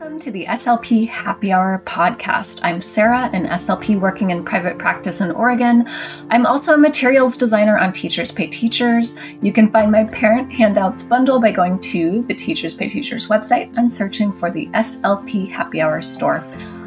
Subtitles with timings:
[0.00, 2.60] Welcome to the SLP Happy Hour podcast.
[2.62, 5.86] I'm Sarah, an SLP working in private practice in Oregon.
[6.30, 9.18] I'm also a materials designer on Teachers Pay Teachers.
[9.42, 13.76] You can find my parent handouts bundle by going to the Teachers Pay Teachers website
[13.76, 16.42] and searching for the SLP Happy Hour store.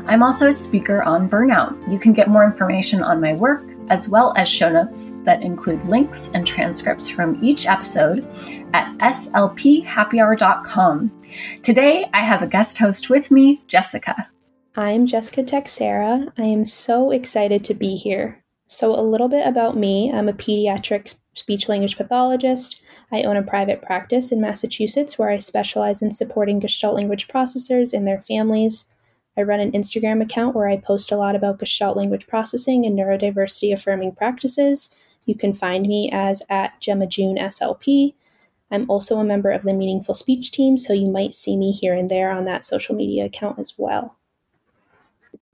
[0.08, 1.88] I'm also a speaker on burnout.
[1.92, 5.84] You can get more information on my work as well as show notes that include
[5.84, 8.28] links and transcripts from each episode
[8.74, 11.22] at slphappyhour.com.
[11.62, 14.30] Today, I have a guest host with me, Jessica.
[14.76, 16.34] I'm Jessica Teixeira.
[16.38, 18.44] I am so excited to be here.
[18.66, 22.82] So, a little bit about me I'm a pediatric speech language pathologist.
[23.12, 27.94] I own a private practice in Massachusetts where I specialize in supporting Gestalt language processors
[27.94, 28.86] and their families.
[29.38, 32.98] I run an Instagram account where I post a lot about Gestalt language processing and
[32.98, 34.96] neurodiversity affirming practices.
[35.26, 38.14] You can find me as at Gemma June SLP.
[38.70, 41.94] I'm also a member of the Meaningful Speech team, so you might see me here
[41.94, 44.18] and there on that social media account as well.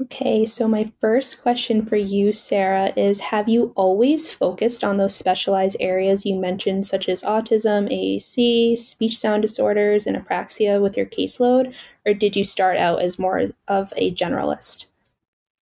[0.01, 5.13] Okay, so my first question for you, Sarah, is Have you always focused on those
[5.13, 11.05] specialized areas you mentioned, such as autism, AAC, speech sound disorders, and apraxia with your
[11.05, 11.73] caseload,
[12.09, 14.87] or did you start out as more of a generalist?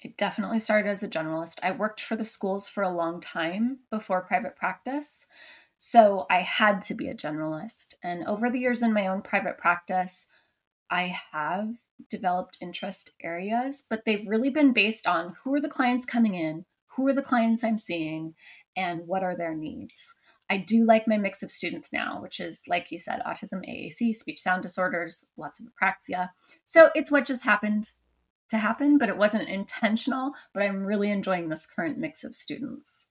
[0.02, 1.60] It definitely started as a generalist.
[1.62, 5.26] I worked for the schools for a long time before private practice.
[5.78, 7.96] So I had to be a generalist.
[8.04, 10.28] And over the years in my own private practice,
[10.90, 11.76] I have
[12.10, 16.64] developed interest areas, but they've really been based on who are the clients coming in,
[16.96, 18.36] who are the clients I'm seeing,
[18.78, 20.16] and what are their needs.
[20.50, 24.16] I do like my mix of students now, which is, like you said, autism, AAC,
[24.16, 26.30] speech sound disorders, lots of apraxia.
[26.64, 27.92] So it's what just happened
[28.50, 30.32] to happen, but it wasn't intentional.
[30.54, 33.07] But I'm really enjoying this current mix of students.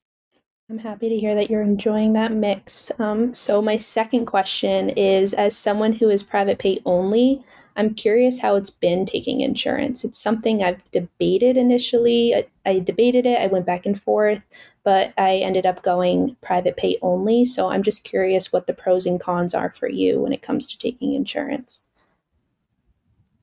[0.68, 2.90] I'm happy to hear that you're enjoying that mix.
[2.98, 7.44] Um, so, my second question is As someone who is private pay only,
[7.76, 10.04] I'm curious how it's been taking insurance.
[10.04, 12.34] It's something I've debated initially.
[12.34, 14.44] I, I, debated it, I went back and forth,
[14.82, 17.44] but I ended up going private pay only.
[17.44, 20.66] So, I'm just curious what the pros and cons are for you when it comes
[20.66, 21.86] to taking insurance.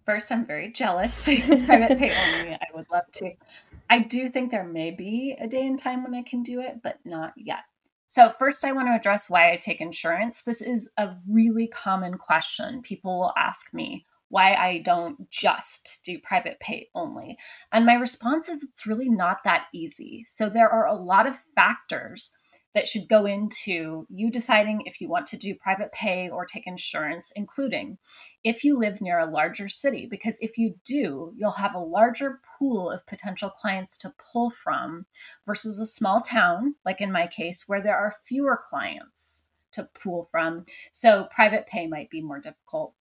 [0.05, 2.55] First, I'm very jealous private pay only.
[2.55, 3.31] I would love to
[3.93, 6.81] I do think there may be a day and time when I can do it,
[6.81, 7.59] but not yet.
[8.07, 10.41] So, first, I want to address why I take insurance.
[10.41, 12.81] This is a really common question.
[12.81, 17.37] People will ask me why I don't just do private pay only.
[17.71, 20.23] And my response is it's really not that easy.
[20.25, 22.31] So, there are a lot of factors
[22.73, 26.67] that should go into you deciding if you want to do private pay or take
[26.67, 27.97] insurance, including
[28.43, 32.39] if you live near a larger city, because if you do, you'll have a larger
[32.57, 35.05] pool of potential clients to pull from
[35.45, 40.27] versus a small town, like in my case, where there are fewer clients to pull
[40.31, 40.65] from.
[40.91, 42.93] So private pay might be more difficult.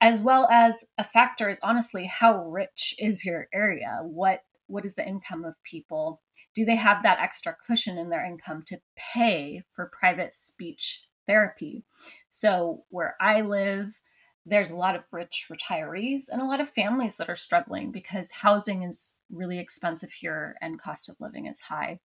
[0.00, 4.00] As well as a factor is honestly how rich is your area?
[4.02, 6.20] What what is the income of people?
[6.56, 11.84] Do they have that extra cushion in their income to pay for private speech therapy?
[12.30, 14.00] So, where I live,
[14.46, 18.30] there's a lot of rich retirees and a lot of families that are struggling because
[18.30, 22.00] housing is really expensive here and cost of living is high.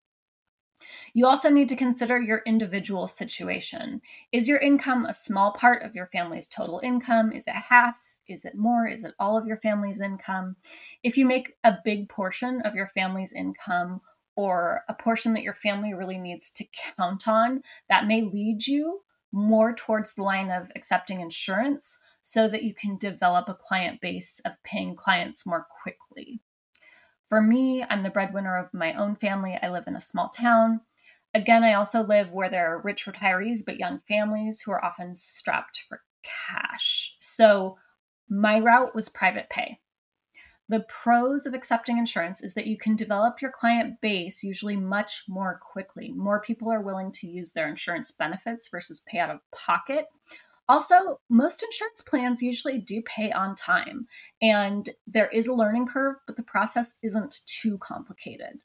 [1.13, 4.01] You also need to consider your individual situation.
[4.33, 7.31] Is your income a small part of your family's total income?
[7.31, 8.17] Is it half?
[8.27, 8.87] Is it more?
[8.87, 10.57] Is it all of your family's income?
[11.03, 14.01] If you make a big portion of your family's income
[14.41, 16.65] or a portion that your family really needs to
[16.97, 22.63] count on, that may lead you more towards the line of accepting insurance so that
[22.63, 26.41] you can develop a client base of paying clients more quickly.
[27.29, 29.59] For me, I'm the breadwinner of my own family.
[29.61, 30.81] I live in a small town.
[31.35, 35.13] Again, I also live where there are rich retirees but young families who are often
[35.13, 37.15] strapped for cash.
[37.19, 37.77] So
[38.27, 39.77] my route was private pay.
[40.71, 45.25] The pros of accepting insurance is that you can develop your client base usually much
[45.27, 46.13] more quickly.
[46.13, 50.05] More people are willing to use their insurance benefits versus pay out of pocket.
[50.69, 54.07] Also, most insurance plans usually do pay on time,
[54.41, 58.57] and there is a learning curve, but the process isn't too complicated.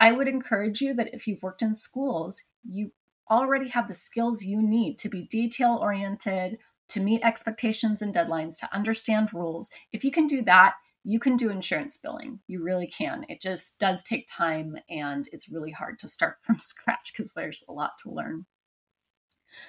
[0.00, 2.90] I would encourage you that if you've worked in schools, you
[3.30, 8.58] already have the skills you need to be detail oriented, to meet expectations and deadlines,
[8.58, 9.70] to understand rules.
[9.92, 10.74] If you can do that,
[11.08, 12.40] you can do insurance billing.
[12.48, 13.24] You really can.
[13.28, 17.64] It just does take time and it's really hard to start from scratch because there's
[17.68, 18.44] a lot to learn.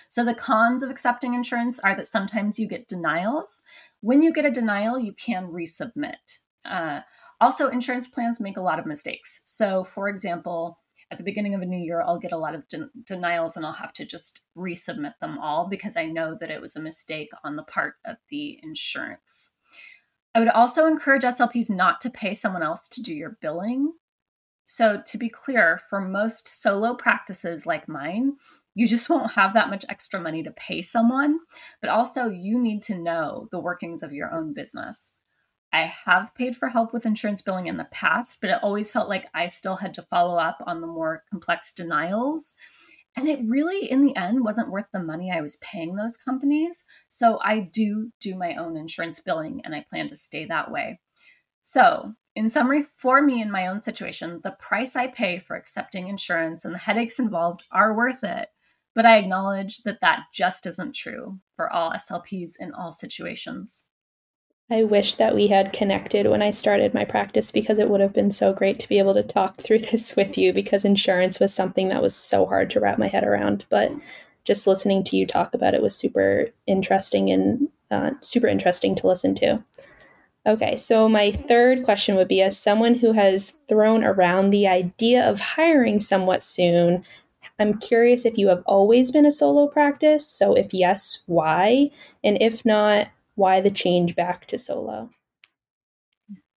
[0.10, 3.62] So, the cons of accepting insurance are that sometimes you get denials.
[4.02, 6.40] When you get a denial, you can resubmit.
[6.66, 7.02] Uh,
[7.40, 9.42] also, insurance plans make a lot of mistakes.
[9.46, 10.80] So, for example,
[11.12, 13.66] at the beginning of a new year, I'll get a lot of de- denials and
[13.66, 17.30] I'll have to just resubmit them all because I know that it was a mistake
[17.44, 19.52] on the part of the insurance
[20.38, 23.92] I would also encourage SLPs not to pay someone else to do your billing.
[24.66, 28.34] So, to be clear, for most solo practices like mine,
[28.76, 31.40] you just won't have that much extra money to pay someone.
[31.82, 35.16] But also, you need to know the workings of your own business.
[35.74, 39.10] I have paid for help with insurance billing in the past, but it always felt
[39.10, 42.56] like I still had to follow up on the more complex denials.
[43.18, 46.84] And it really, in the end, wasn't worth the money I was paying those companies.
[47.10, 51.00] So I do do my own insurance billing and I plan to stay that way.
[51.64, 56.08] So, in summary, for me in my own situation, the price I pay for accepting
[56.08, 58.50] insurance and the headaches involved are worth it.
[58.94, 63.87] But I acknowledge that that just isn't true for all SLPs in all situations.
[64.70, 68.14] I wish that we had connected when I started my practice because it would have
[68.14, 71.54] been so great to be able to talk through this with you because insurance was
[71.54, 73.66] something that was so hard to wrap my head around.
[73.70, 73.92] But
[74.44, 79.08] just listening to you talk about it was super interesting and uh, super interesting to
[79.08, 79.64] listen to.
[80.46, 85.30] Okay, so my third question would be as someone who has thrown around the idea
[85.30, 87.04] of hiring somewhat soon,
[87.60, 90.28] I'm curious if you have always been a solo practice.
[90.28, 91.90] So, if yes, why?
[92.24, 95.12] And if not, why the change back to solo?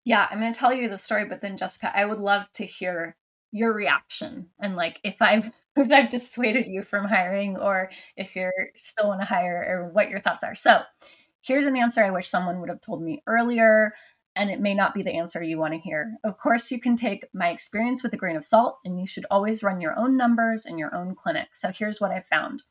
[0.04, 2.64] Yeah, I'm going to tell you the story, but then Jessica, I would love to
[2.64, 3.16] hear
[3.52, 8.52] your reaction and like if I've if I've dissuaded you from hiring or if you're
[8.76, 10.54] still want to hire or what your thoughts are.
[10.54, 10.80] So,
[11.42, 13.92] here's an answer I wish someone would have told me earlier
[14.36, 16.16] and it may not be the answer you want to hear.
[16.24, 19.26] Of course, you can take my experience with a grain of salt, and you should
[19.30, 21.54] always run your own numbers in your own clinic.
[21.54, 22.62] So here's what I found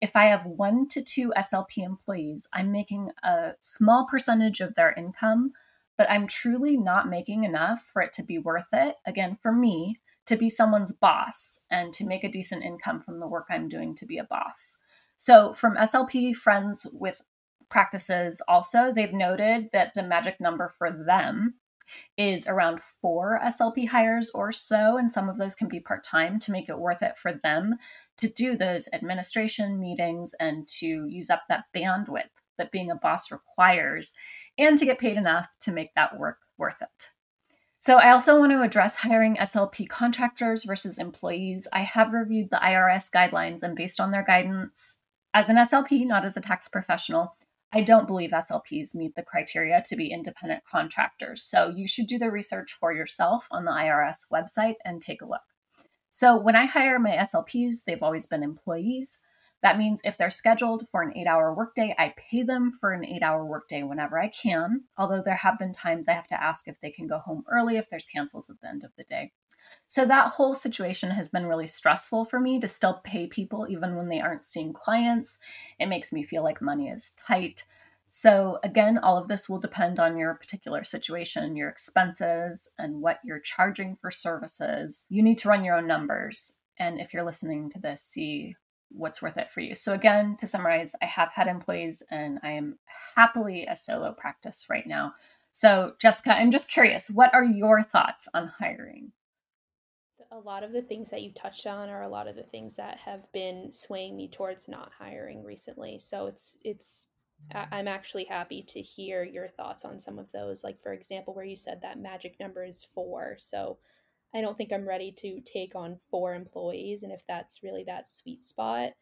[0.00, 4.92] if I have one to two SLP employees, I'm making a small percentage of their
[4.92, 5.52] income,
[5.96, 8.96] but I'm truly not making enough for it to be worth it.
[9.06, 9.96] Again, for me,
[10.26, 13.94] to be someone's boss and to make a decent income from the work I'm doing
[13.96, 14.78] to be a boss.
[15.16, 17.22] So, from SLP friends with
[17.68, 21.54] practices also, they've noted that the magic number for them
[22.16, 26.38] is around four SLP hires or so, and some of those can be part time
[26.40, 27.76] to make it worth it for them
[28.16, 33.30] to do those administration meetings and to use up that bandwidth that being a boss
[33.30, 34.14] requires
[34.58, 37.10] and to get paid enough to make that work worth it.
[37.78, 41.68] So, I also want to address hiring SLP contractors versus employees.
[41.70, 44.96] I have reviewed the IRS guidelines, and based on their guidance,
[45.34, 47.36] as an SLP, not as a tax professional,
[47.76, 51.42] I don't believe SLPs meet the criteria to be independent contractors.
[51.42, 55.26] So you should do the research for yourself on the IRS website and take a
[55.26, 55.42] look.
[56.08, 59.18] So when I hire my SLPs, they've always been employees.
[59.64, 63.02] That means if they're scheduled for an eight hour workday, I pay them for an
[63.02, 64.84] eight hour workday whenever I can.
[64.98, 67.78] Although there have been times I have to ask if they can go home early
[67.78, 69.32] if there's cancels at the end of the day.
[69.88, 73.96] So that whole situation has been really stressful for me to still pay people even
[73.96, 75.38] when they aren't seeing clients.
[75.80, 77.64] It makes me feel like money is tight.
[78.06, 83.18] So, again, all of this will depend on your particular situation, your expenses, and what
[83.24, 85.06] you're charging for services.
[85.08, 86.52] You need to run your own numbers.
[86.78, 88.56] And if you're listening to this, see
[88.94, 89.74] what's worth it for you.
[89.74, 92.78] So, again, to summarize, I have had employees and I am
[93.16, 95.14] happily a solo practice right now.
[95.52, 99.12] So, Jessica, I'm just curious, what are your thoughts on hiring?
[100.34, 102.76] a lot of the things that you touched on are a lot of the things
[102.76, 105.98] that have been swaying me towards not hiring recently.
[105.98, 107.06] So it's it's
[107.52, 110.64] I'm actually happy to hear your thoughts on some of those.
[110.64, 113.36] Like for example, where you said that magic number is four.
[113.38, 113.78] So
[114.34, 118.08] I don't think I'm ready to take on four employees, and if that's really that
[118.08, 118.92] sweet spot,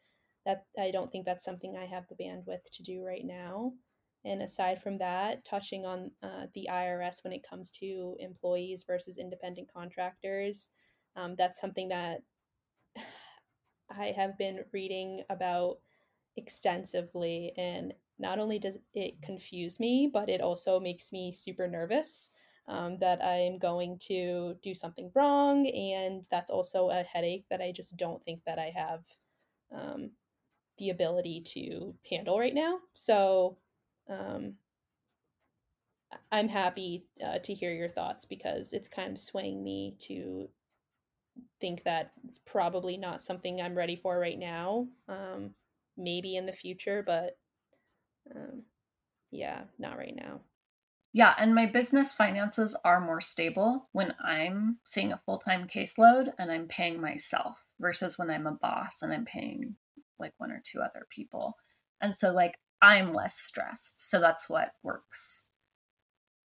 [0.44, 3.72] that I don't think that's something I have the bandwidth to do right now.
[4.24, 9.18] And aside from that, touching on uh, the IRS when it comes to employees versus
[9.18, 10.68] independent contractors,
[11.16, 12.20] um, that's something that
[13.90, 15.78] I have been reading about
[16.36, 17.52] extensively.
[17.56, 22.30] And not only does it confuse me, but it also makes me super nervous
[22.68, 25.66] um, that I'm going to do something wrong.
[25.66, 29.04] And that's also a headache that I just don't think that I have
[29.74, 30.10] um,
[30.78, 32.78] the ability to handle right now.
[32.94, 33.58] So,
[34.08, 34.54] um,
[36.30, 40.48] I'm happy uh, to hear your thoughts because it's kind of swaying me to
[41.60, 44.88] think that it's probably not something I'm ready for right now.
[45.08, 45.54] Um,
[45.96, 47.38] maybe in the future, but
[48.34, 48.62] um,
[49.30, 50.40] yeah, not right now.
[51.14, 56.32] Yeah, and my business finances are more stable when I'm seeing a full time caseload
[56.38, 59.76] and I'm paying myself versus when I'm a boss and I'm paying
[60.18, 61.56] like one or two other people.
[62.00, 64.08] And so, like, I'm less stressed.
[64.08, 65.48] So that's what works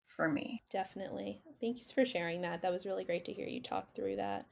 [0.07, 0.63] for me.
[0.71, 1.43] Definitely.
[1.61, 2.63] Thanks for sharing that.
[2.63, 4.47] That was really great to hear you talk through that.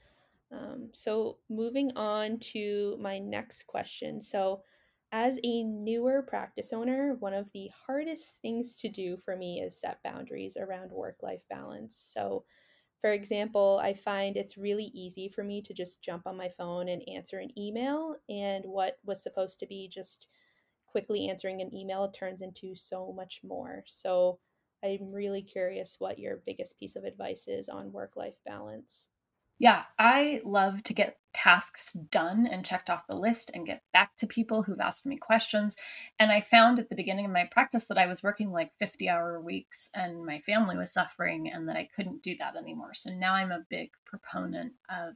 [0.51, 4.21] Um, so, moving on to my next question.
[4.21, 4.63] So,
[5.13, 9.79] As a newer practice owner, one of the hardest things to do for me is
[9.79, 11.97] set boundaries around work life balance.
[11.97, 12.47] So,
[12.99, 16.89] for example, I find it's really easy for me to just jump on my phone
[16.89, 20.29] and answer an email, and what was supposed to be just
[20.87, 23.85] quickly answering an email turns into so much more.
[23.87, 24.41] So,
[24.85, 29.12] I'm really curious what your biggest piece of advice is on work life balance.
[29.63, 34.17] Yeah, I love to get tasks done and checked off the list and get back
[34.17, 35.77] to people who've asked me questions.
[36.19, 39.09] And I found at the beginning of my practice that I was working like 50
[39.09, 42.93] hour weeks and my family was suffering and that I couldn't do that anymore.
[42.93, 45.15] So now I'm a big proponent of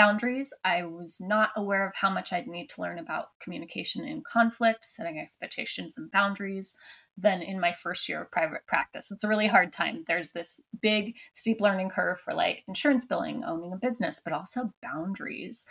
[0.00, 0.50] boundaries.
[0.64, 4.82] I was not aware of how much I'd need to learn about communication in conflict,
[4.82, 6.74] setting expectations and boundaries
[7.18, 9.10] than in my first year of private practice.
[9.10, 10.04] It's a really hard time.
[10.06, 14.72] There's this big, steep learning curve for like insurance billing, owning a business, but also
[14.80, 15.66] boundaries.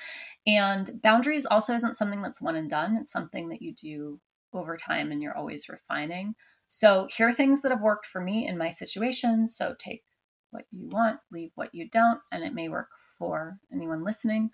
[0.46, 4.20] And boundaries also isn't something that's one and done, it's something that you do
[4.54, 6.36] over time and you're always refining.
[6.68, 9.48] So here are things that have worked for me in my situation.
[9.48, 10.04] So take
[10.52, 14.50] what you want, leave what you don't, and it may work for anyone listening.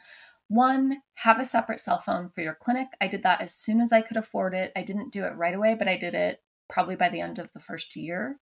[0.47, 2.87] One, have a separate cell phone for your clinic.
[2.99, 4.71] I did that as soon as I could afford it.
[4.75, 7.51] I didn't do it right away, but I did it probably by the end of
[7.53, 8.39] the first year.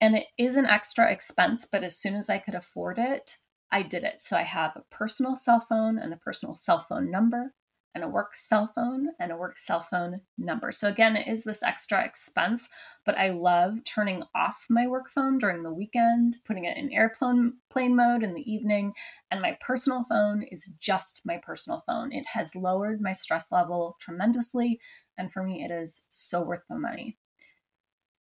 [0.00, 3.36] And it is an extra expense, but as soon as I could afford it,
[3.70, 4.20] I did it.
[4.20, 7.52] So I have a personal cell phone and a personal cell phone number
[7.94, 10.72] and a work cell phone and a work cell phone number.
[10.72, 12.68] So again, it is this extra expense,
[13.06, 17.54] but I love turning off my work phone during the weekend, putting it in airplane
[17.70, 18.92] plane mode in the evening,
[19.30, 22.12] and my personal phone is just my personal phone.
[22.12, 24.80] It has lowered my stress level tremendously,
[25.18, 27.16] and for me it is so worth the money.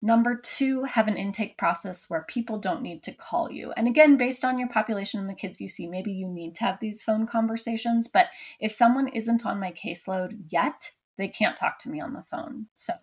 [0.06, 3.72] Number two, have an intake process where people don't need to call you.
[3.78, 6.66] And again, based on your population and the kids you see, maybe you need to
[6.66, 8.10] have these phone conversations.
[8.10, 8.26] But
[8.60, 12.66] if someone isn't on my caseload yet, they can't talk to me on the phone.
[12.74, 12.96] So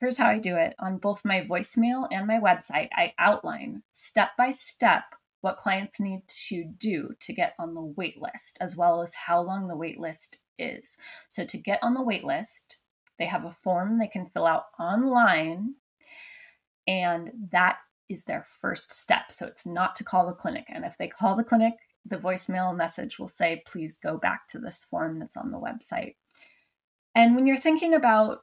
[0.00, 2.88] here's how I do it on both my voicemail and my website.
[2.92, 5.04] I outline step by step
[5.42, 9.40] what clients need to do to get on the wait list, as well as how
[9.40, 10.96] long the wait list is.
[11.28, 12.78] So to get on the wait list,
[13.20, 15.76] they have a form they can fill out online
[16.86, 19.30] and that is their first step.
[19.32, 20.66] So it's not to call the clinic.
[20.68, 21.74] And if they call the clinic,
[22.06, 26.16] the voicemail message will say, please go back to this form that's on the website.
[27.14, 28.40] And when you're thinking about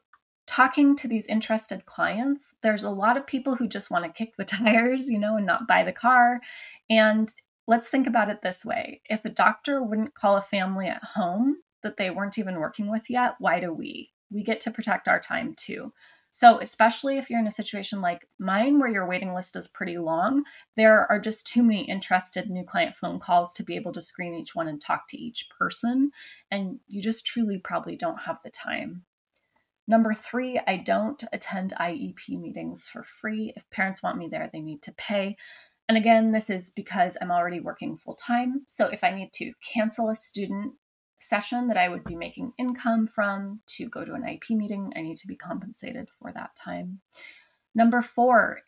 [0.48, 4.36] talking to these interested clients, there's a lot of people who just want to kick
[4.38, 6.41] the tires, you know, and not buy the car.
[6.89, 7.31] And
[7.67, 11.57] let's think about it this way if a doctor wouldn't call a family at home
[11.83, 14.12] that they weren't even working with yet, why do we?
[14.31, 15.93] We get to protect our time too.
[16.33, 19.97] So, especially if you're in a situation like mine where your waiting list is pretty
[19.97, 20.43] long,
[20.77, 24.33] there are just too many interested new client phone calls to be able to screen
[24.33, 26.09] each one and talk to each person.
[26.50, 29.03] And you just truly probably don't have the time.
[29.89, 33.51] Number three, I don't attend IEP meetings for free.
[33.57, 35.35] If parents want me there, they need to pay.
[35.89, 38.61] And again, this is because I'm already working full time.
[38.67, 40.75] So if I need to cancel a student
[41.21, 45.01] session that I would be making income from to go to an IEP meeting, I
[45.01, 46.99] need to be compensated for that time.
[47.75, 48.61] Number four,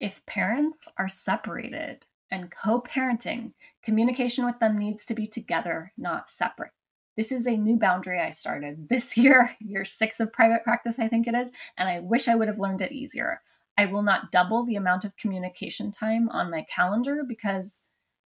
[0.00, 6.28] if parents are separated and co parenting, communication with them needs to be together, not
[6.28, 6.72] separate.
[7.16, 11.08] This is a new boundary I started this year, year six of private practice, I
[11.08, 13.40] think it is, and I wish I would have learned it easier.
[13.78, 17.82] I will not double the amount of communication time on my calendar because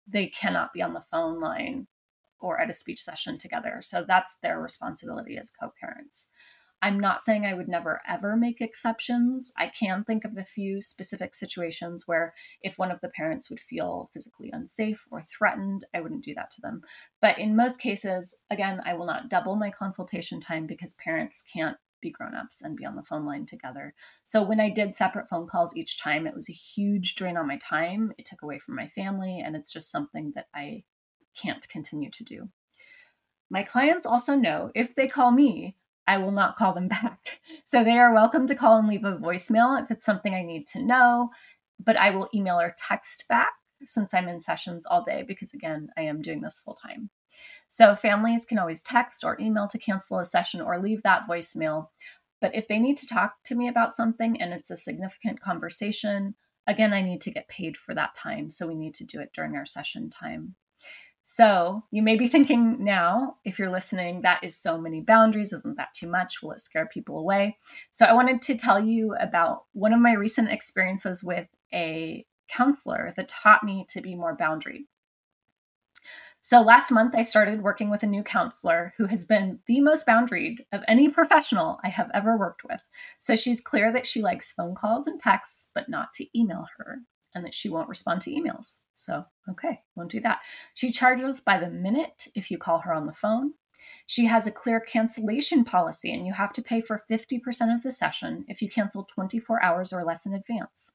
[0.07, 1.87] they cannot be on the phone line
[2.43, 3.79] or at a speech session together.
[3.81, 6.27] So that's their responsibility as co parents.
[6.83, 9.53] I'm not saying I would never ever make exceptions.
[9.57, 13.61] I can think of a few specific situations where if one of the parents would
[13.61, 16.81] feel physically unsafe or threatened, I wouldn't do that to them.
[17.21, 21.77] But in most cases, again, I will not double my consultation time because parents can't
[22.01, 23.93] be grown-ups and be on the phone line together.
[24.25, 27.47] So when I did separate phone calls each time, it was a huge drain on
[27.47, 28.11] my time.
[28.17, 30.83] It took away from my family and it's just something that I
[31.35, 32.49] can't continue to do.
[33.49, 35.75] My clients also know if they call me,
[36.07, 37.39] I will not call them back.
[37.63, 40.65] So they are welcome to call and leave a voicemail if it's something I need
[40.67, 41.29] to know,
[41.83, 45.89] but I will email or text back since I'm in sessions all day because, again,
[45.97, 47.09] I am doing this full time.
[47.67, 51.87] So families can always text or email to cancel a session or leave that voicemail.
[52.39, 56.35] But if they need to talk to me about something and it's a significant conversation,
[56.67, 58.49] again, I need to get paid for that time.
[58.49, 60.55] So we need to do it during our session time.
[61.25, 65.53] So you may be thinking now, if you're listening, that is so many boundaries.
[65.53, 66.43] Isn't that too much?
[66.43, 67.57] Will it scare people away?
[67.91, 73.13] So I wanted to tell you about one of my recent experiences with a counselor
[73.15, 74.85] that taught me to be more boundary.
[76.41, 80.05] So last month, I started working with a new counselor who has been the most
[80.05, 82.85] boundaried of any professional I have ever worked with.
[83.19, 86.99] So she's clear that she likes phone calls and texts, but not to email her,
[87.35, 88.79] and that she won't respond to emails.
[88.93, 90.41] So, okay, won't do that.
[90.73, 93.53] She charges by the minute if you call her on the phone.
[94.05, 97.91] She has a clear cancellation policy, and you have to pay for 50% of the
[97.91, 100.91] session if you cancel 24 hours or less in advance.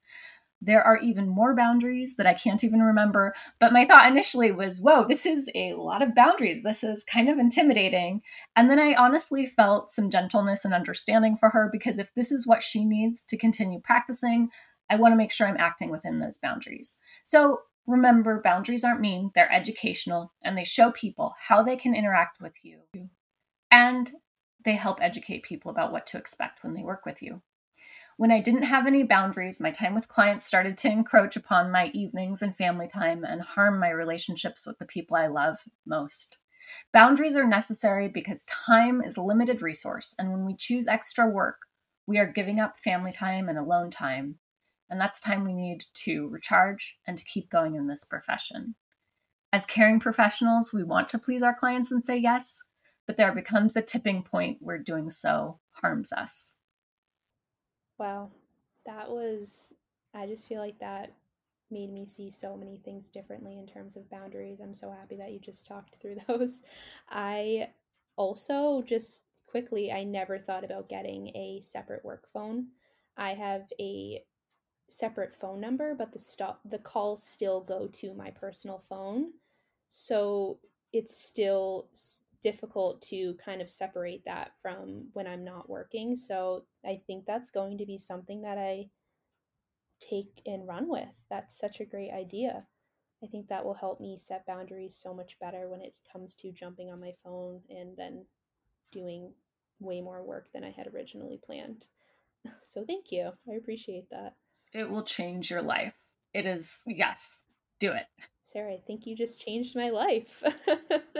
[0.61, 3.33] There are even more boundaries that I can't even remember.
[3.61, 6.63] But my thought initially was, whoa, this is a lot of boundaries.
[6.65, 8.23] This is kind of intimidating.
[8.57, 12.47] And then I honestly felt some gentleness and understanding for her because if this is
[12.47, 14.51] what she needs to continue practicing,
[14.91, 16.97] I want to make sure I'm acting within those boundaries.
[17.23, 22.41] So remember, boundaries aren't mean, they're educational and they show people how they can interact
[22.41, 22.79] with you.
[23.71, 24.11] And
[24.65, 27.43] they help educate people about what to expect when they work with you.
[28.17, 31.87] When I didn't have any boundaries, my time with clients started to encroach upon my
[31.95, 36.39] evenings and family time and harm my relationships with the people I love most.
[36.93, 41.63] Boundaries are necessary because time is a limited resource, and when we choose extra work,
[42.07, 44.39] we are giving up family time and alone time.
[44.91, 48.75] And that's time we need to recharge and to keep going in this profession.
[49.53, 52.63] As caring professionals, we want to please our clients and say yes,
[53.07, 56.57] but there becomes a tipping point where doing so harms us.
[57.99, 58.31] Wow.
[58.87, 59.75] That was,
[60.15, 61.13] I just feel like that
[61.71, 64.61] made me see so many things differently in terms of boundaries.
[64.61, 66.63] I'm so happy that you just talked through those.
[67.11, 67.71] I
[68.17, 72.69] also just quickly, I never thought about getting a separate work phone.
[73.17, 74.23] I have a
[74.89, 79.33] separate phone number, but the stop the calls still go to my personal phone.
[79.89, 80.59] So
[80.93, 81.89] it's still
[82.43, 86.17] difficult to kind of separate that from when I'm not working.
[86.17, 88.87] So I think that's going to be something that I
[90.01, 91.09] take and run with.
[91.31, 92.67] That's such a great idea.
[93.23, 96.53] I think that will help me set boundaries so much better when it comes to
[96.53, 98.25] jumping on my phone and then
[98.93, 99.33] doing
[99.81, 101.89] way more work than I had originally planned.
[102.65, 103.33] So thank you.
[103.51, 104.35] I appreciate that.
[104.73, 105.95] It will change your life.
[106.35, 107.45] It is, yes,
[107.81, 108.07] do it.
[108.43, 110.43] Sarah, I think you just changed my life.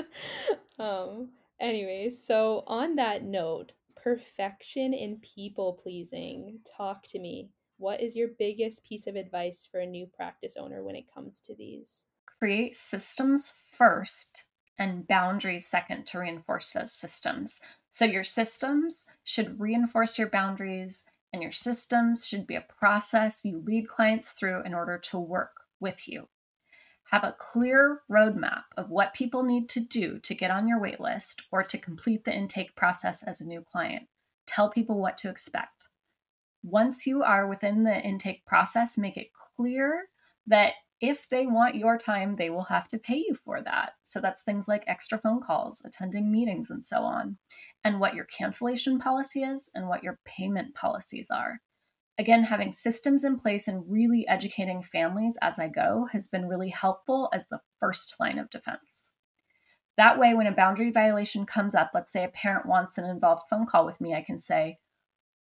[0.79, 1.31] um,
[1.61, 6.61] anyway, so on that note, perfection in people pleasing.
[6.65, 7.51] Talk to me.
[7.77, 11.41] What is your biggest piece of advice for a new practice owner when it comes
[11.43, 12.07] to these?
[12.39, 14.45] Create systems first
[14.79, 17.61] and boundaries second to reinforce those systems.
[17.91, 23.63] So your systems should reinforce your boundaries, and your systems should be a process you
[23.67, 26.29] lead clients through in order to work with you.
[27.11, 31.43] Have a clear roadmap of what people need to do to get on your waitlist
[31.51, 34.07] or to complete the intake process as a new client.
[34.47, 35.89] Tell people what to expect.
[36.63, 40.09] Once you are within the intake process, make it clear
[40.47, 43.93] that if they want your time, they will have to pay you for that.
[44.03, 47.39] So that's things like extra phone calls, attending meetings, and so on,
[47.85, 51.61] and what your cancellation policy is and what your payment policies are
[52.19, 56.69] again, having systems in place and really educating families as I go has been really
[56.69, 59.13] helpful as the first line of defense.
[59.97, 63.45] That way, when a boundary violation comes up, let's say a parent wants an involved
[63.49, 64.79] phone call with me, I can say,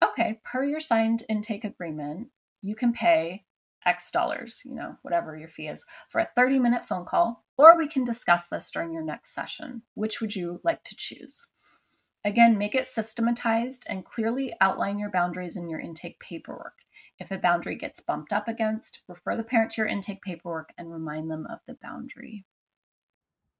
[0.03, 2.29] okay, per your signed intake agreement,
[2.63, 3.45] you can pay
[3.87, 7.77] X dollars, you know, whatever your fee is, for a 30 minute phone call, or
[7.77, 9.83] we can discuss this during your next session.
[9.95, 11.47] Which would you like to choose?
[12.25, 16.79] Again, make it systematized and clearly outline your boundaries in your intake paperwork.
[17.19, 20.91] If a boundary gets bumped up against, refer the parent to your intake paperwork and
[20.91, 22.47] remind them of the boundary.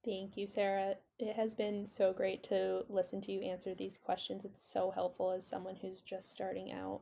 [0.03, 0.95] Thank you, Sarah.
[1.19, 4.45] It has been so great to listen to you answer these questions.
[4.45, 7.01] It's so helpful as someone who's just starting out.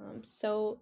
[0.00, 0.80] Um, so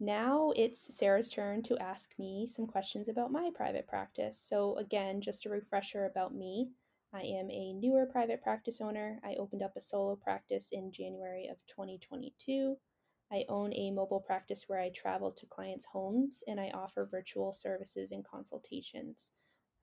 [0.00, 4.38] now it's Sarah's turn to ask me some questions about my private practice.
[4.38, 6.70] So, again, just a refresher about me.
[7.12, 9.20] I am a newer private practice owner.
[9.24, 12.76] I opened up a solo practice in January of 2022.
[13.32, 17.52] I own a mobile practice where I travel to clients' homes and I offer virtual
[17.52, 19.32] services and consultations.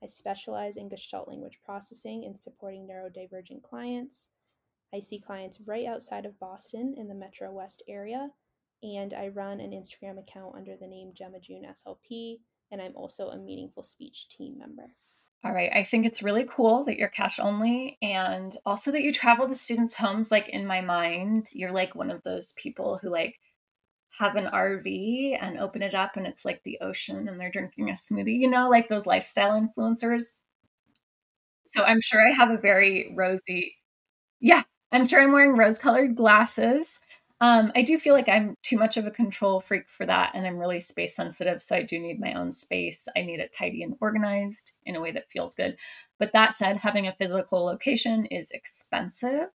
[0.01, 4.29] I specialize in Gestalt language processing and supporting neurodivergent clients.
[4.93, 8.29] I see clients right outside of Boston in the Metro West area,
[8.83, 12.39] and I run an Instagram account under the name Gemma June SLP,
[12.71, 14.91] and I'm also a meaningful speech team member.
[15.43, 15.71] All right.
[15.73, 19.56] I think it's really cool that you're cash only and also that you travel to
[19.56, 20.32] students' homes.
[20.32, 23.36] Like in my mind, you're like one of those people who like
[24.19, 27.89] have an RV and open it up and it's like the ocean and they're drinking
[27.89, 30.34] a smoothie, you know, like those lifestyle influencers.
[31.67, 33.76] So I'm sure I have a very rosy,
[34.41, 37.00] yeah, I'm sure I'm wearing rose colored glasses.
[37.39, 40.47] Um, I do feel like I'm too much of a control freak for that, and
[40.47, 41.62] I'm really space sensitive.
[41.62, 43.08] So I do need my own space.
[43.15, 45.78] I need it tidy and organized in a way that feels good.
[46.17, 49.50] But that said, having a physical location is expensive.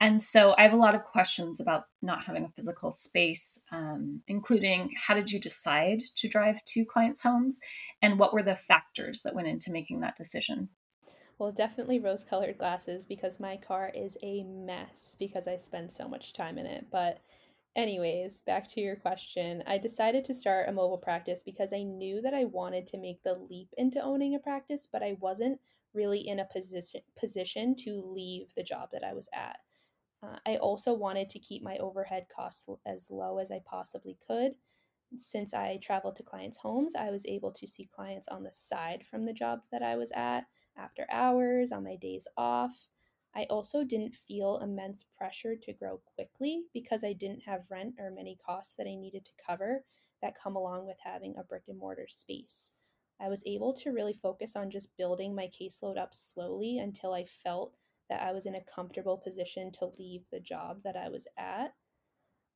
[0.00, 4.20] And so I have a lot of questions about not having a physical space, um,
[4.26, 7.60] including how did you decide to drive to clients' homes
[8.02, 10.68] and what were the factors that went into making that decision?
[11.38, 16.08] Well, definitely rose colored glasses because my car is a mess because I spend so
[16.08, 16.86] much time in it.
[16.90, 17.20] But,
[17.74, 19.62] anyways, back to your question.
[19.66, 23.22] I decided to start a mobile practice because I knew that I wanted to make
[23.22, 25.60] the leap into owning a practice, but I wasn't
[25.94, 29.58] really in a position position to leave the job that I was at.
[30.22, 34.54] Uh, I also wanted to keep my overhead costs as low as I possibly could.
[35.16, 39.04] Since I traveled to clients' homes, I was able to see clients on the side
[39.04, 42.88] from the job that I was at after hours, on my days off.
[43.34, 48.10] I also didn't feel immense pressure to grow quickly because I didn't have rent or
[48.10, 49.84] many costs that I needed to cover
[50.20, 52.72] that come along with having a brick and mortar space.
[53.20, 57.24] I was able to really focus on just building my caseload up slowly until I
[57.24, 57.74] felt
[58.10, 61.74] that I was in a comfortable position to leave the job that I was at.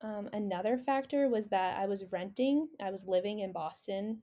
[0.02, 4.20] Um, another factor was that I was renting, I was living in Boston,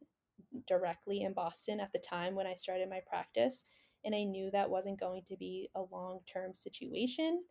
[0.67, 3.65] directly in Boston at the time when I started my practice,
[4.05, 7.43] and I knew that wasn't going to be a long term situation.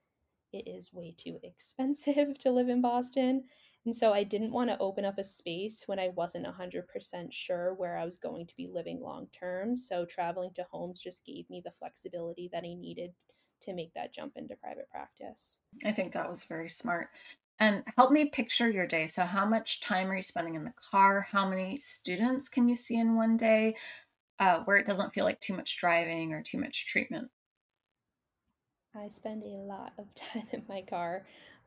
[0.53, 3.45] It is way too expensive to live in Boston.
[3.85, 7.75] And so I didn't want to open up a space when I wasn't 100% sure
[7.75, 9.77] where I was going to be living long term.
[9.77, 13.13] So traveling to homes just gave me the flexibility that I needed
[13.63, 15.61] to make that jump into private practice.
[15.85, 17.09] I think that was very smart.
[17.59, 19.07] And help me picture your day.
[19.07, 21.21] So, how much time are you spending in the car?
[21.21, 23.77] How many students can you see in one day
[24.39, 27.31] uh, where it doesn't feel like too much driving or too much treatment?
[28.95, 31.27] I spend a lot of time in my car.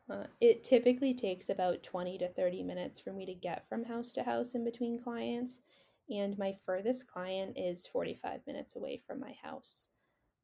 [0.09, 4.11] Uh, it typically takes about 20 to 30 minutes for me to get from house
[4.13, 5.61] to house in between clients,
[6.09, 9.89] and my furthest client is 45 minutes away from my house.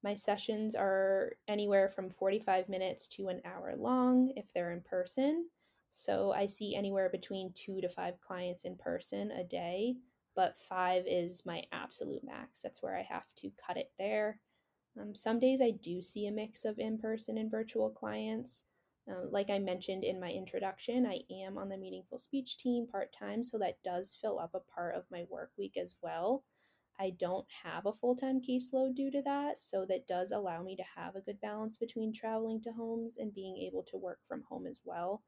[0.03, 5.47] My sessions are anywhere from 45 minutes to an hour long if they're in person.
[5.89, 9.97] So I see anywhere between two to five clients in person a day,
[10.35, 12.61] but five is my absolute max.
[12.61, 14.39] That's where I have to cut it there.
[14.99, 18.63] Um, some days I do see a mix of in person and virtual clients.
[19.09, 23.11] Uh, like I mentioned in my introduction, I am on the Meaningful Speech team part
[23.11, 26.43] time, so that does fill up a part of my work week as well.
[26.99, 30.75] I don't have a full time caseload due to that, so that does allow me
[30.75, 34.43] to have a good balance between traveling to homes and being able to work from
[34.43, 35.23] home as well.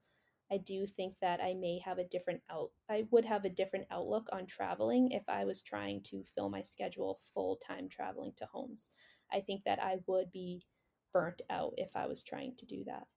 [0.51, 3.88] I do think that I may have a different out I would have a different
[3.91, 8.45] outlook on traveling if I was trying to fill my schedule full time traveling to
[8.45, 8.91] homes.
[9.32, 10.65] I think that I would be
[11.12, 13.08] burnt out if I was trying to do that.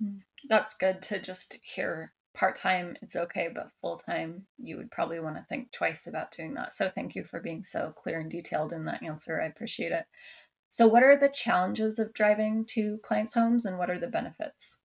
[0.00, 0.18] Hmm.
[0.48, 5.20] That's good to just hear part time, it's okay, but full time, you would probably
[5.20, 6.74] want to think twice about doing that.
[6.74, 9.40] So, thank you for being so clear and detailed in that answer.
[9.40, 10.06] I appreciate it.
[10.68, 14.78] So, what are the challenges of driving to clients' homes and what are the benefits?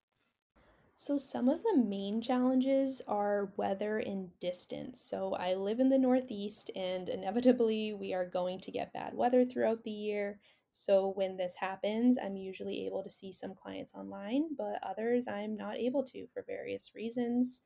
[0.99, 4.99] So, some of the main challenges are weather and distance.
[4.99, 9.45] So, I live in the Northeast, and inevitably, we are going to get bad weather
[9.45, 10.41] throughout the year.
[10.71, 15.55] So, when this happens, I'm usually able to see some clients online, but others I'm
[15.55, 17.61] not able to for various reasons.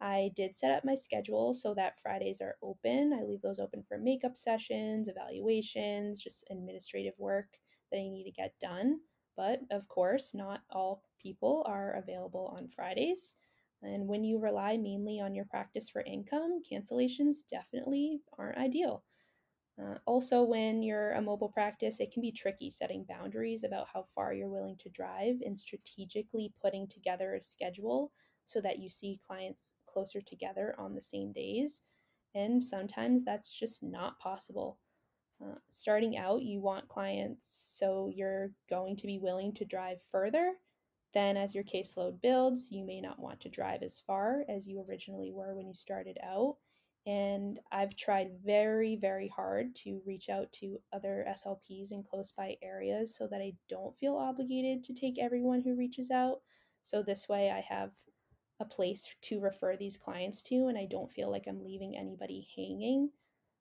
[0.00, 3.12] I did set up my schedule so that Fridays are open.
[3.12, 7.58] I leave those open for makeup sessions, evaluations, just administrative work
[7.90, 9.00] that I need to get done.
[9.36, 13.36] But of course, not all people are available on Fridays.
[13.82, 19.04] And when you rely mainly on your practice for income, cancellations definitely aren't ideal.
[19.80, 24.02] Uh, also, when you're a mobile practice, it can be tricky setting boundaries about how
[24.14, 28.12] far you're willing to drive and strategically putting together a schedule
[28.44, 31.82] so that you see clients closer together on the same days.
[32.34, 34.78] And sometimes that's just not possible.
[35.42, 40.52] Uh, starting out, you want clients so you're going to be willing to drive further.
[41.14, 44.84] Then, as your caseload builds, you may not want to drive as far as you
[44.88, 46.56] originally were when you started out.
[47.04, 52.56] And I've tried very, very hard to reach out to other SLPs in close by
[52.62, 56.40] areas so that I don't feel obligated to take everyone who reaches out.
[56.82, 57.90] So this way I have
[58.60, 62.46] a place to refer these clients to and I don't feel like I'm leaving anybody
[62.56, 63.10] hanging.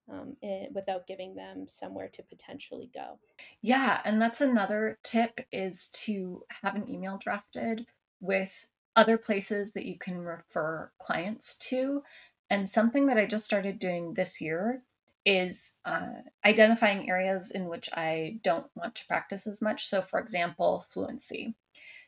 [0.10, 3.18] Um, eh, without giving them somewhere to potentially go.
[3.62, 7.86] Yeah, and that's another tip is to have an email drafted
[8.20, 12.04] with other places that you can refer clients to
[12.52, 14.84] and something that I just started doing this year
[15.26, 16.10] is uh,
[16.46, 19.88] identifying areas in which I don't want to practice as much.
[19.88, 21.56] So, for example, fluency.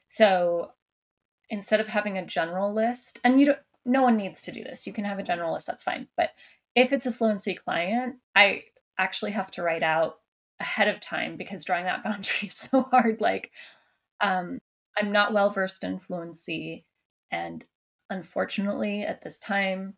[0.10, 0.72] So,
[1.50, 4.86] instead of having a general list, and you don't, no one needs to do this.
[4.86, 6.10] You can have a general list, that's fine.
[6.18, 6.32] But
[6.76, 8.64] if it's a fluency client, I
[8.98, 10.20] actually have to write out
[10.60, 13.22] ahead of time because drawing that boundary is so hard.
[13.22, 13.52] Like,
[14.22, 14.60] um,
[14.98, 16.86] I'm not well versed in fluency,
[17.32, 17.64] and
[18.10, 19.96] unfortunately, at this time,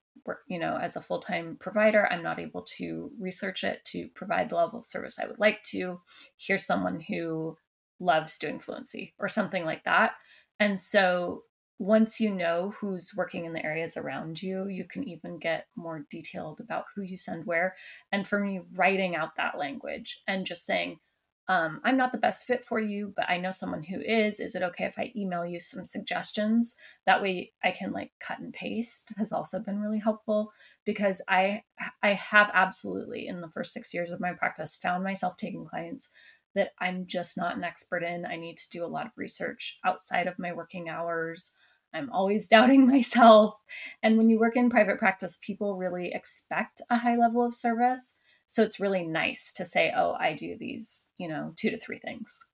[0.48, 4.50] you know, as a full time provider, I'm not able to research it to provide
[4.50, 6.00] the level of service I would like to.
[6.38, 7.58] Here's someone who
[8.00, 10.14] loves doing fluency or something like that.
[10.60, 11.44] And so
[11.78, 16.06] once you know who's working in the areas around you, you can even get more
[16.10, 17.76] detailed about who you send where.
[18.12, 21.00] And for me, writing out that language and just saying,
[21.48, 24.40] um, I'm not the best fit for you, but I know someone who is.
[24.40, 26.76] Is it okay if I email you some suggestions?
[27.06, 30.52] That way I can like cut and paste has also been really helpful
[30.86, 31.62] because I
[32.02, 36.10] I have absolutely in the first six years of my practice found myself taking clients
[36.56, 38.26] that I'm just not an expert in.
[38.26, 41.52] I need to do a lot of research outside of my working hours.
[41.94, 43.54] I'm always doubting myself.
[44.02, 48.20] And when you work in private practice, people really expect a high level of service.
[48.48, 52.00] So it's really nice to say, oh, I do these, you know, two to three
[52.00, 52.48] things.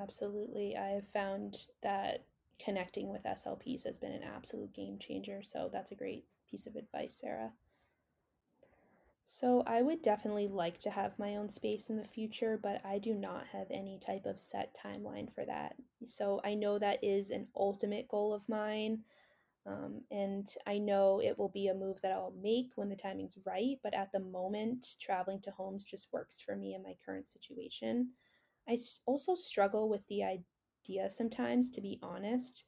[0.00, 0.76] Absolutely.
[0.76, 2.24] I have found that
[2.58, 5.42] connecting with SLPs has been an absolute game changer.
[5.42, 7.52] So that's a great piece of advice, Sarah.
[9.24, 12.98] So, I would definitely like to have my own space in the future, but I
[12.98, 15.76] do not have any type of set timeline for that.
[16.04, 19.04] So, I know that is an ultimate goal of mine.
[19.66, 23.38] Um, and I know it will be a move that I'll make when the timing's
[23.46, 23.78] right.
[23.82, 28.10] But at the moment, traveling to homes just works for me in my current situation.
[28.68, 32.64] I also struggle with the idea sometimes, to be honest.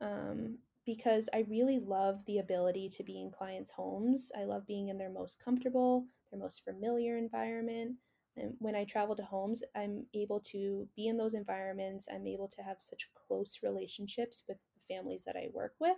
[0.00, 4.30] Um, because I really love the ability to be in clients' homes.
[4.38, 7.96] I love being in their most comfortable, their most familiar environment.
[8.36, 12.08] And when I travel to homes, I'm able to be in those environments.
[12.12, 15.96] I'm able to have such close relationships with the families that I work with.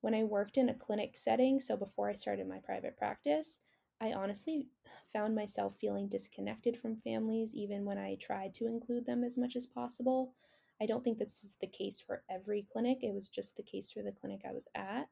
[0.00, 3.60] When I worked in a clinic setting, so before I started my private practice,
[4.00, 4.68] I honestly
[5.12, 9.56] found myself feeling disconnected from families even when I tried to include them as much
[9.56, 10.34] as possible.
[10.80, 12.98] I don't think this is the case for every clinic.
[13.02, 15.06] It was just the case for the clinic I was at.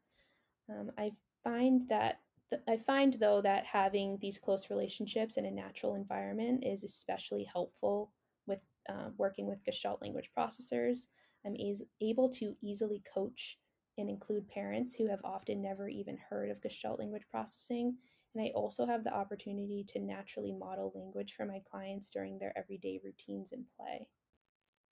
[0.68, 1.12] Um, I
[1.44, 2.20] find that
[2.50, 7.44] th- I find though that having these close relationships in a natural environment is especially
[7.44, 8.12] helpful
[8.46, 11.06] with uh, working with Gestalt language processors.
[11.46, 13.58] I'm is- able to easily coach
[13.98, 17.96] and include parents who have often never even heard of Gestalt language processing.
[18.34, 22.56] And I also have the opportunity to naturally model language for my clients during their
[22.56, 24.08] everyday routines and play.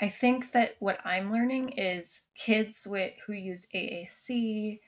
[0.01, 4.81] I think that what I'm learning is kids with who use AAC,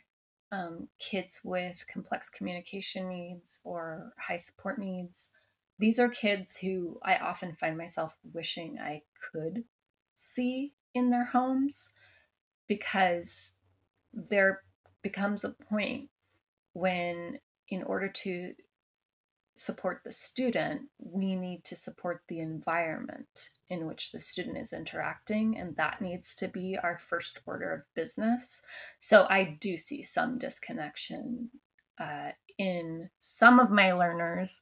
[0.51, 5.31] um, kids with complex communication needs or high support needs.
[5.79, 9.64] These are kids who I often find myself wishing I could
[10.16, 11.90] see in their homes
[12.66, 13.53] because
[14.14, 14.62] there
[15.03, 16.09] becomes a point
[16.72, 18.55] when, in order to
[19.62, 25.59] support the student, we need to support the environment in which the student is interacting,
[25.59, 28.62] and that needs to be our first order of business.
[28.98, 31.51] So I do see some disconnection
[31.98, 34.61] uh, in some of my learners.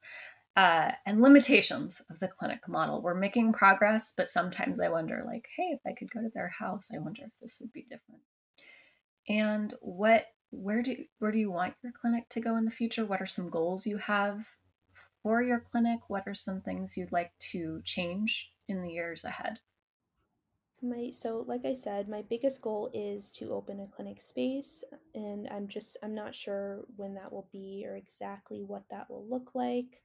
[0.56, 3.00] Uh, and limitations of the clinic model.
[3.00, 6.48] We're making progress, but sometimes I wonder, like, hey, if I could go to their
[6.48, 8.20] house, I wonder if this would be different.
[9.28, 13.06] And what where do where do you want your clinic to go in the future?
[13.06, 14.44] What are some goals you have
[15.22, 16.00] for your clinic?
[16.08, 19.60] What are some things you'd like to change in the years ahead?
[20.82, 24.82] My so like I said, my biggest goal is to open a clinic space
[25.14, 29.26] and I'm just I'm not sure when that will be or exactly what that will
[29.28, 30.02] look like.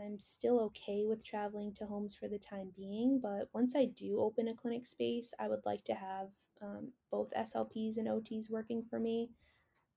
[0.00, 4.20] I'm still okay with traveling to homes for the time being, but once I do
[4.20, 6.28] open a clinic space, I would like to have
[6.62, 9.30] um, both SLPs and OTs working for me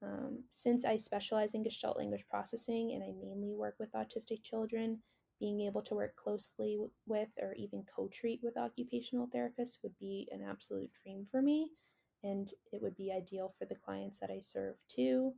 [0.01, 4.99] um, since I specialize in Gestalt language processing and I mainly work with autistic children,
[5.39, 10.27] being able to work closely with or even co treat with occupational therapists would be
[10.31, 11.71] an absolute dream for me.
[12.23, 15.33] And it would be ideal for the clients that I serve too.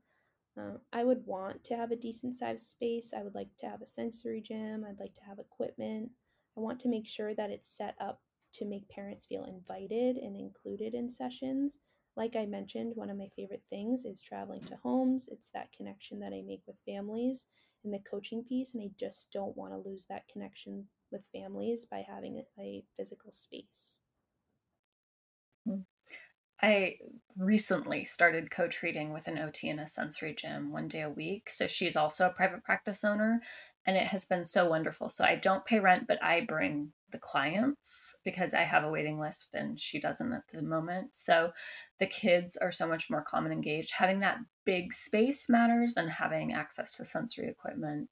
[0.58, 3.14] Um, I would want to have a decent sized space.
[3.16, 4.86] I would like to have a sensory gym.
[4.88, 6.10] I'd like to have equipment.
[6.58, 8.22] I want to make sure that it's set up
[8.54, 11.80] to make parents feel invited and included in sessions
[12.16, 15.28] like I mentioned, one of my favorite things is traveling to homes.
[15.30, 17.48] It's that connection that I make with families
[17.84, 21.86] and the coaching piece, and I just don't want to lose that connection with families
[21.86, 24.02] by having a physical space.
[25.66, 25.82] Hmm.
[26.62, 26.98] I
[27.38, 31.50] recently started co treating with an OT in a sensory gym one day a week.
[31.50, 33.42] So she's also a private practice owner.
[33.88, 35.10] and it has been so wonderful.
[35.10, 39.20] So I don't pay rent, but I bring the clients because I have a waiting
[39.20, 41.16] list and she doesn't at the moment.
[41.16, 41.52] So
[41.98, 43.92] the kids are so much more calm and engaged.
[43.92, 48.08] Having that big space matters and having access to sensory equipment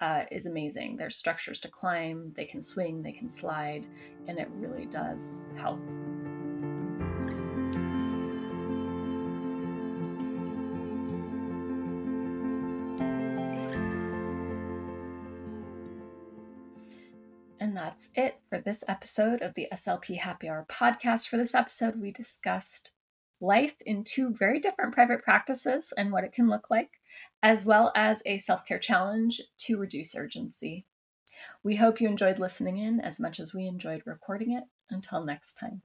[0.00, 0.96] uh, is amazing.
[0.96, 3.86] There's structures to climb, they can swing, they can slide,
[4.26, 5.80] and it really does help.
[17.96, 21.28] That's it for this episode of the SLP Happy Hour podcast.
[21.28, 22.90] For this episode, we discussed
[23.40, 26.90] life in two very different private practices and what it can look like,
[27.42, 30.84] as well as a self care challenge to reduce urgency.
[31.62, 34.64] We hope you enjoyed listening in as much as we enjoyed recording it.
[34.90, 35.80] Until next time.